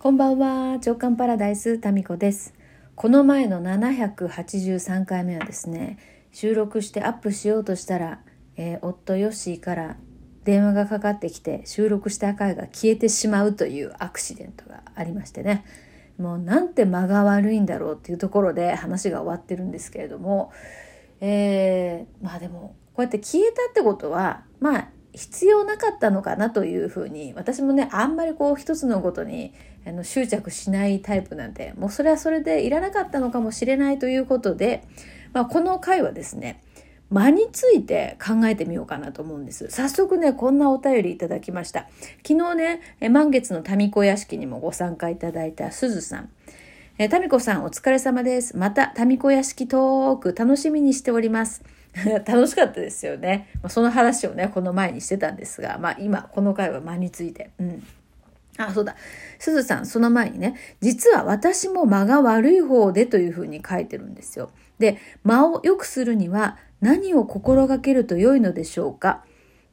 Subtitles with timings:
[0.00, 2.54] こんばんは、長官パラダイスタミコです。
[2.94, 5.98] この前の783回目はですね、
[6.30, 8.20] 収録してアップしようとしたら、
[8.56, 9.96] えー夫ヨッシーから
[10.44, 15.64] 電話がかかってきて収録した回が消えてしまうというアクシデントがありましてね、
[16.16, 20.52] もうなんて間が悪いんだろうっていうところで話が終わってるんですけれども、
[21.20, 29.52] えーまあでもこうやって消えたってことはまあ必要なかったのかなというふうに私もねあんまりこう一つのことに
[29.86, 34.84] あの執着しないタイプなんでもうそれはそれでいらなかったのかもしれないということで、
[35.32, 36.60] まあ、この回はですね
[37.10, 39.70] 間について考えてみようかなと思うんです。
[39.70, 41.88] 早速ね、こんなお便りいただきました。
[42.26, 46.28] 昨日ね、え満月の民子屋敷にもご参加いただいたすずさん。
[46.98, 48.58] えー、タミコさんお疲れ様です。
[48.58, 51.62] また、民子屋敷トーク楽しみにしております。
[52.26, 53.48] 楽しかったですよね。
[53.62, 57.50] まあ、その話をね、この前にしてたんですが、まあ今、この回は間について。
[57.58, 57.82] うん。
[58.58, 58.96] あ、そうだ。
[59.38, 64.50] すずさん、その前にね、実は私も間が悪い方でというふうに書いてるんですよ。
[64.78, 69.24] で、間を良くするには何を心がけると良いのでしょうか？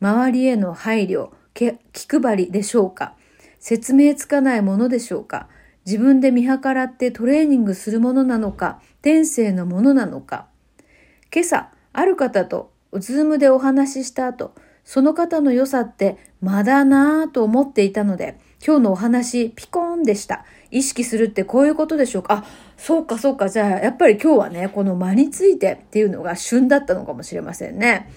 [0.00, 1.76] 周りへの配慮、気
[2.08, 3.14] 配りでしょうか？
[3.58, 5.48] 説明つかないものでしょうか？
[5.86, 8.80] 自分で見計らってトレーニングするものなのか？
[9.00, 10.46] 天性のものなのか？
[11.32, 20.44] 今朝、ある方とズームでお話しした後、その方の良さってまだなぁと思っていたので、今日のお話ピコーンでした。
[20.70, 22.34] 意識するってこういうことでしょうか？
[22.34, 22.44] あ、
[22.76, 23.48] そうかそうか。
[23.48, 28.10] じゃあやっぱり今日はね、この間についてっていうのが旬だったのかもしれませんね。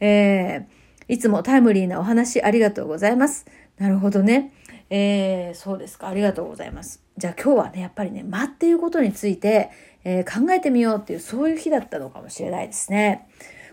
[0.00, 3.46] えー、いつもタイムリーなお話ありがとうございます。
[3.78, 4.52] なるほどね。
[4.88, 6.08] えー、そうですか。
[6.08, 7.02] ありがとうございます。
[7.16, 9.70] じゃあ今日はね、やっぱりね、間っていうことについて、
[10.08, 13.26] えー、考えてみようっていう、そういう日だったのかもしれないですね。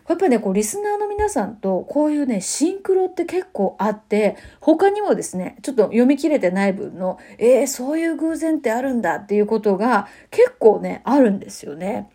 [0.10, 12.10] やっぱね、こう、リスナーの皆さんと、こういうね、シンクロって結構あって、他にもですね、ちょっと読み切れてない分の、えー、そういう偶然ってあるんだっていうことが結構ね、あるんですよね。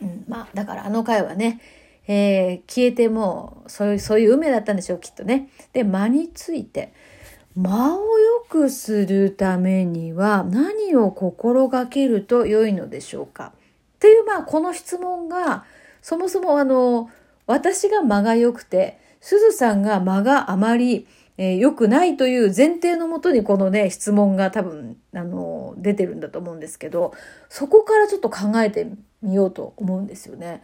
[0.00, 1.60] うん、まあ、だからあの回はね、
[2.06, 5.48] えー、消えても、そういう、そういう運命だったんでしょう、きっとね。
[5.72, 6.92] で、間について、
[7.56, 13.52] 間を良くするためには何を心がけると良いのでしょうか？
[13.96, 15.64] っていう、まあ、この質問が、
[16.00, 17.10] そもそもあの、
[17.46, 21.06] 私が間が良くて、すずさんが間があまり
[21.38, 27.14] えー、良くないという前提のもとにこのね、質問が多分、あの、出てるんだと思うんですけど、
[27.48, 28.86] そこからちょっと考えて
[29.22, 30.62] みようと思うんですよね。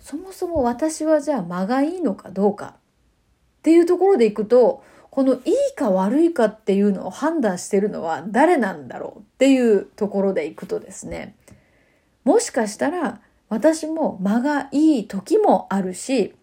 [0.00, 2.72] そもそも私はじゃあ間がいいのかどうかっ
[3.62, 11.34] ていうところでいくと、このいいか悪いかっていうのを判断してるのは誰なんだろうっていうところでいくとですね、
[12.24, 16.34] もしかしたら私も間がいい時もあるし、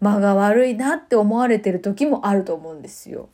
[0.00, 3.28] 間が悪いなって思われてる時もあると思うんですよ。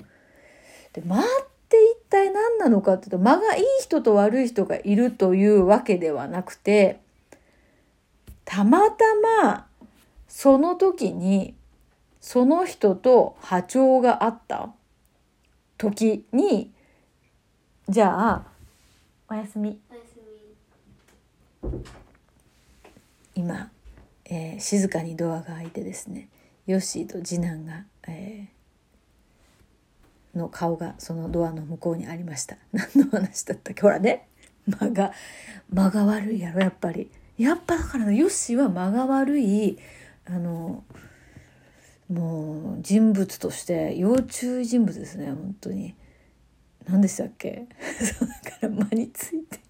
[0.93, 1.23] で、間っ
[1.69, 7.01] て一体何なのかっていうと、間がいい人と悪い人がいるというわけではなくて、
[8.45, 9.05] たまた
[9.45, 9.67] ま
[10.29, 11.55] その時に
[12.31, 14.75] その人と波長があった？
[15.79, 16.75] 時に、
[17.89, 18.47] じゃあ、
[19.31, 19.81] おやすみ。
[19.91, 20.21] おやす
[21.73, 21.81] み。
[23.35, 23.71] 今、
[24.27, 26.29] えー、静かにドアが開いてですね、
[26.67, 32.59] ヨッシーと次男が、えー、の顔がそのドアの向こうにありました。
[32.75, 33.81] 何の話だったっけ？
[33.81, 34.29] ほらね。
[34.69, 35.13] 間が、
[35.73, 37.11] 間が悪いやろ、やっぱり。
[37.39, 39.79] やっぱだから、ヨッシーは間が悪い、
[40.27, 40.85] あの、
[42.09, 45.95] もう人物として要注意人物ですね、本当に。
[46.89, 47.67] 何でしたっけ？
[48.45, 49.61] だから間について。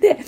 [0.00, 0.18] で、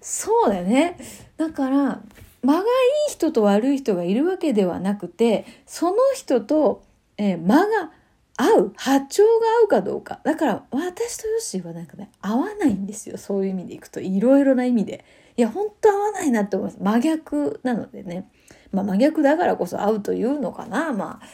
[0.00, 0.96] そうだよね。
[1.36, 2.02] だから、
[2.42, 2.64] 間がい
[3.08, 6.82] い人と悪い人がいるわけではなくて、その人と、
[7.16, 7.90] えー、間が
[8.36, 9.30] 合う、波長が
[9.62, 10.20] 合うかどうか。
[10.22, 13.18] だから、私とヨッシーはなんかね、合わないんですよ。
[13.18, 14.00] そういう意味でいくと。
[14.00, 15.04] いろいろな意味で。
[15.38, 16.82] いや、本当合わないなって思います。
[16.82, 18.28] 真逆なのでね。
[18.72, 20.92] まあ、真逆だからこそ合うというのかな。
[20.92, 21.26] まあ、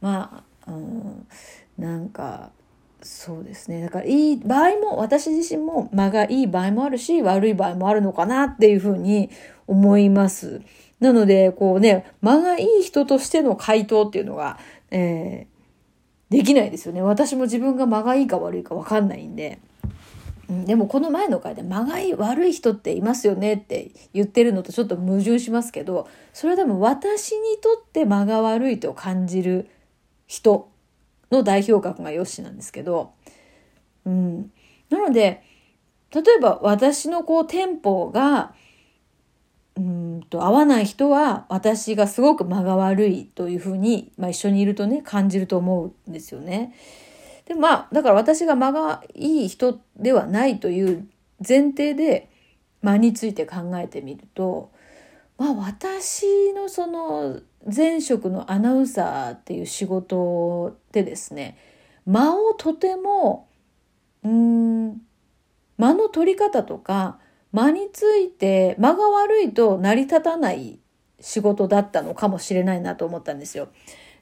[0.00, 1.26] まあ、うん、
[1.76, 2.52] なんか、
[3.02, 3.82] そうですね。
[3.82, 9.28] だからいい場合も、私自身も間がいい場合もあるし、悪い場合もあるのかなっていうふうに
[9.66, 10.62] 思います。
[11.00, 14.60] なので、こうね、間がいい人としての回答っていうのが、
[14.92, 17.02] えー、できないですよね。
[17.02, 19.58] 私も自分が間がいいか悪いかわかんないんで。
[20.48, 29.68] でもこの前の回で間がい悪い人っていますよねって言ってるのとちょっと矛盾しますけど、それは多分私にとって間が悪いと感じる
[30.26, 30.70] 人
[31.30, 33.12] の代表格がヨッシーなんですけど、
[34.06, 34.50] うん。
[34.88, 35.42] なので、
[36.14, 38.54] 例えば私のこうテンポが、
[39.76, 46.74] うんと合わない人は私がすごく間が悪いというふうに、まあ、一緒にいるとね感じると思うんですよね。
[47.48, 51.08] でまあだから私が間がいい人ではないという
[51.46, 52.28] 前提で
[52.82, 54.70] 間について考えてみると
[55.38, 57.40] まあ私のその
[57.74, 61.56] 前職のアナウンサーっていう仕事でですね
[62.04, 63.48] 間をとても
[64.22, 65.00] うん
[65.78, 67.18] 間の取り方とか
[67.52, 70.80] 間について間が悪いと成り立たない
[71.18, 73.68] 仕事だったのかもしれないなと思ったんですよ。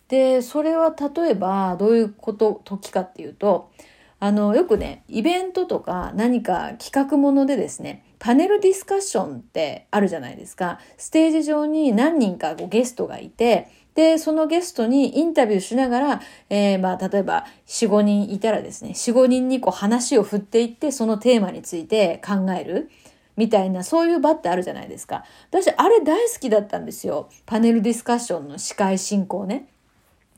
[0.08, 3.70] でそれは例えばどういうこと時かっていうと
[4.18, 16.20] あのよくねイベントとか何か企画ものでですねパネルディスカッションってあるじゃないですかステージ上に何人かこうゲストがいてでそのゲストにインタビューしながら、
[16.50, 22.90] えー、まあ例えば45人いたらですね45人にこう話を振っていってそのテーマについて考える。
[23.36, 25.22] みたいな、そういう場ってあるじゃないですか。
[25.50, 27.28] 私、あれ大好きだったんですよ。
[27.44, 29.68] パネルディスカッションの司会進行ね。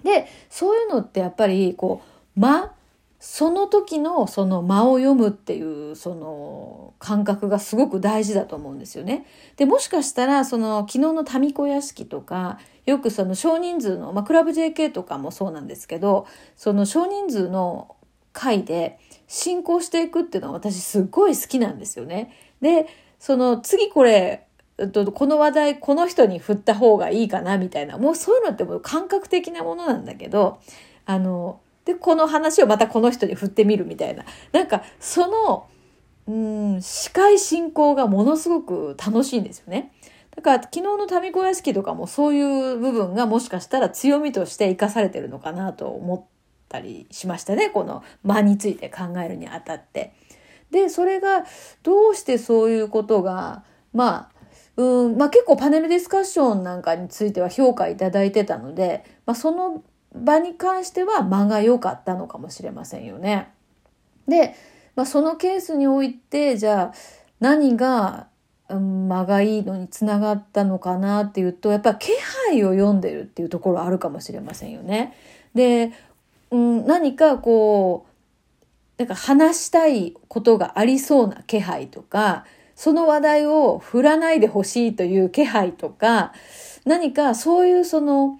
[0.03, 2.03] で、そういうのってやっぱり、こ
[2.37, 2.73] う、間、
[3.21, 9.27] その時のその間を読むっていうその感覚がすごく大事だと思うんですよね。
[9.57, 17.97] で、もしかしたらその昨日の民子屋敷とか、よくその少人数の、まあ、クラブ JK とかもそうなんですけど、その少人数の
[18.33, 22.33] 会で進行していくっていうのは私すっごい好きなんですよね。
[22.61, 22.87] で、
[23.19, 24.47] その次これ、
[25.13, 30.61] この話題この人に振った方がいいかなみたいな、もうそういうのってもう感覚的なものなんだけど、
[31.05, 34.25] あの、で、この話をまたこの人に振ってみるみたいな。
[34.53, 35.67] なんか、その、
[36.29, 39.93] うん、司会進行がものすごく楽しいんですよね。
[40.37, 46.25] だから昨日の民子屋敷とかもそういう部分がもしかしたら強みとして生かされてるのかなと思っ
[46.69, 47.71] たりしましたね。
[47.71, 50.13] この間について考えるにあたって。
[50.71, 51.45] で、それが
[51.83, 54.38] どうしてそういうことが、まあ、
[54.79, 59.83] うん、まあ結構パネルディスカッションなんかについては評価いただいてたので、まあその
[60.15, 63.51] 場に関しては間が良かったのかもしれませんよね。
[64.29, 64.55] で、
[64.95, 66.95] まあそのケースにおいて、じゃあ
[67.41, 68.29] 何が、
[68.69, 72.13] 間がいいのにつながったのかなっていうと、やっぱ気
[72.47, 75.15] 配を読んでるっていうところあるかもしれませんよね。
[75.55, 75.93] で、
[76.53, 78.07] うん、何かこ
[78.99, 82.45] う、なんか話したいことがありそうな気配とか、
[82.79, 86.33] その話題を振らないでほしいという気配とか、
[86.85, 88.39] 何かそういうその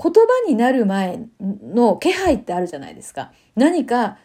[0.00, 3.32] 言葉になる前の気配ってあるじゃないですか。
[3.56, 4.18] 何か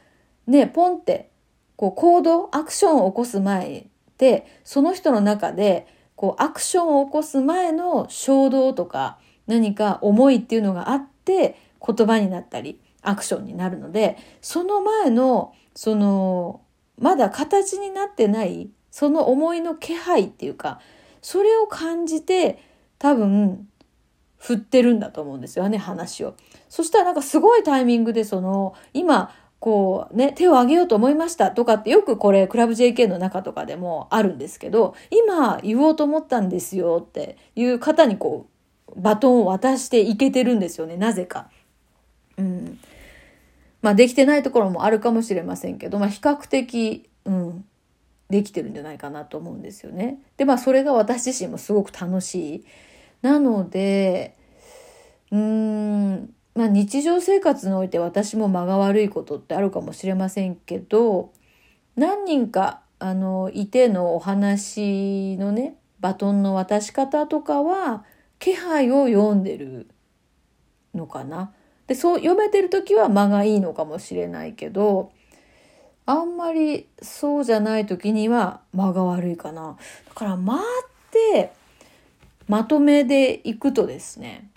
[0.46, 1.32] ね、ポンって
[1.78, 3.88] こう行動、アクションを起こす前
[4.20, 9.18] で、その人の中でこうアクションを起こす前の衝動とか
[9.48, 16.62] 何か思いっていうのがあって言葉になったりアクションになるので、その前のその
[17.00, 20.80] まだ形になってないその思いの気配っていうか
[21.22, 22.64] それを感じて
[22.98, 23.68] 多分
[24.38, 26.36] 振ってるんだと思うんですよね話を。
[26.70, 38.48] そしたらなんかすごいタイミングでその今こうね手を挙げようと思いましたとかってよくこれクラブ JK の中とかでもあるんですけど今言おうと思ったんですよっていう方にこ
[38.96, 41.50] うバトンを渡していけてるんですよねなぜか。
[42.38, 42.80] うん、
[43.82, 47.66] まあできてないところもあるかもしれませんけど、まあ比較的、うん、
[48.30, 50.20] できてるんじゃないかなと思うんですよね。
[50.38, 52.66] で、まあそれが私自身もすごく楽しい。
[53.22, 54.36] なので、
[55.32, 61.32] うーん、まあ日常生活において私も間が悪いことってあるかもしれませんけど、
[61.96, 68.04] 何人か、あの、いてのお話のね、バトンの渡し方とかは、
[68.40, 69.88] 気配を読んでる
[70.94, 71.54] のかな。
[71.88, 75.12] でそう読めてる時は間がいいのかもしれないけど
[76.06, 79.78] あんまりそうじゃない時には間が悪いかな。
[80.08, 80.60] だから間っ
[81.12, 81.52] て
[82.48, 84.50] まとめでいくとですね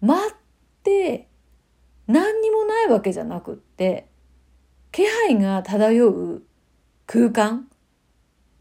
[0.00, 0.30] 間っ
[0.82, 1.26] て
[2.06, 4.06] 何にもないわけじゃなくって
[4.92, 6.42] 気配が漂う
[7.06, 7.68] 空間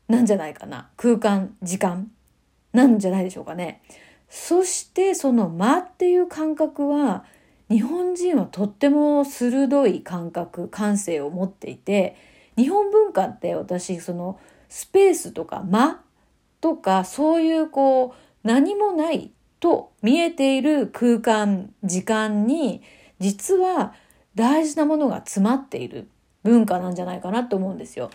[0.10, 2.12] なんじゃないかな空間時間
[2.74, 3.82] なんじゃないでしょうかね。
[4.30, 7.24] そしてその間っていう感覚は
[7.70, 12.16] 日本人はとっても鋭い感覚感性を持っていて
[12.56, 16.02] 日本文化って私そのスペースとか間
[16.62, 22.82] とかそういうこう何もないと見えている空間時間に
[23.20, 23.94] 実は
[24.36, 26.08] 大事なものが詰まっている
[26.44, 28.10] 文化なんじゃないかなと思うんですよ。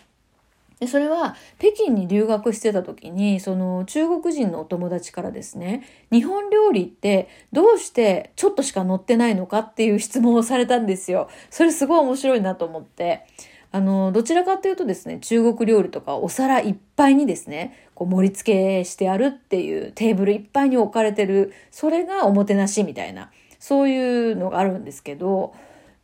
[0.83, 11.29] でそれは北京に留学してた時にその中国人のお友達からですね日本料理ってどうしてちょっとしか載ってないのかっていう質問をされたんですよ。
[11.51, 13.27] それすごい面白いなと思って。
[13.71, 25.55] あの、どちらかというとですね、中国料理とかお皿いっぱいにですね、こう盛り付けしてあるっていうテーブルいっぱいに置かれてる、それがおもてなしみたいな、そういうのがあるんですけど、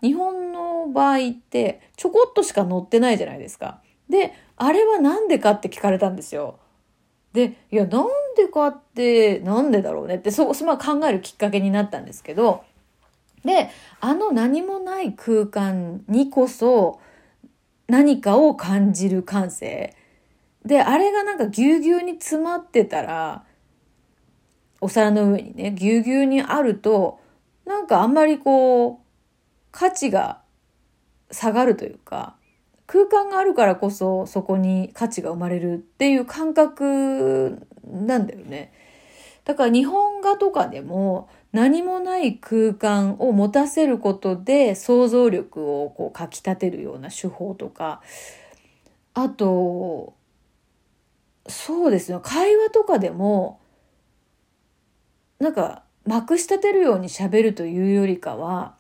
[0.03, 3.81] 日本の場合ってちょこっとしか載ってないじゃないですか。
[4.09, 6.59] で、あれはなんでかって聞かれたんですよ。
[7.33, 12.65] で、いや、なんでかって、なんでだろうねって、そう、そまあ考えるきっかけになったんですけど、
[13.45, 17.01] で、あの何もない空間にこそ
[17.87, 19.95] 何かを感じる感性。
[20.65, 23.45] で、あれがなんかぎゅうぎゅうに詰まってたら、
[24.81, 27.21] お皿の上にね、ぎゅうぎゅうにあると、
[27.65, 28.97] なんかあんまりこう、
[29.71, 30.41] 価値が
[31.31, 32.38] 下がるというか、
[32.89, 38.73] 空間があるからこそそこに価値が生まれるっていう感覚なんだよね。
[39.45, 48.03] だから日本画とかでも何もない空間を持たせることで想像力をこうかきたてるような手法とか、
[49.15, 50.15] あと、
[51.47, 53.61] そうですね、会話とかでも、
[55.39, 58.77] なんか、まくし立てるように喋るというよりかは、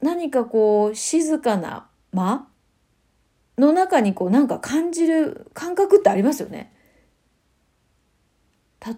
[0.00, 2.46] 何かこう、静かな間？
[3.58, 6.72] の中にこう、なんか感じる感覚ってありますよね。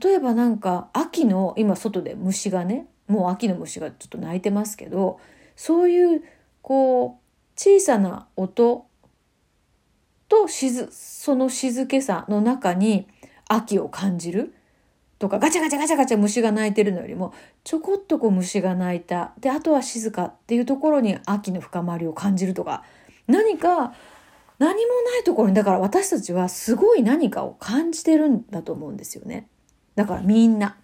[0.02, 5.18] 例えばなんか、秋の、今外で虫がね、もう秋の虫がちょっと鳴いてますけど、
[5.56, 6.22] そういう、
[6.62, 8.86] こう、小さな音
[10.28, 13.06] と静、その静けさの中に
[13.48, 14.54] 秋を感じる。
[15.18, 22.82] とかガチャガチャガチャガチャ虫が鳴いてるのよりもちょこっとこう虫が鳴いたであとは静かっていうところに秋の深まりを感じるとか
[23.26, 23.94] 何か
[24.58, 29.48] 何もないところにだから私たちはすごい何かを感じてるんだと思うんですよね
[29.94, 30.76] だからみんな。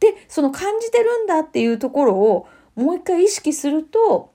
[0.00, 4.32] でその感じてるんだっていうところをもう一回意識すると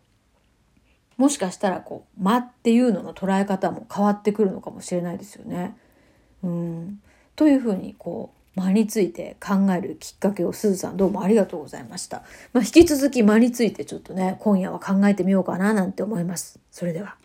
[1.17, 5.75] もしかしたらこう間っていうのの捉え方も変わってくるのかもしれないですよね。
[6.43, 7.01] うん
[7.35, 12.23] というふうにこう間について考えるきっかけをすずさんどうもありがとうございました。
[12.53, 16.59] まあ、引き続き間についてちょっとね、今夜は考えてみようかななんて思います。
[16.71, 17.15] それでは。